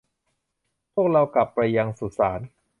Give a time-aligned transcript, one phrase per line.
[0.93, 2.39] พวกเรากลับไปยังสุสาน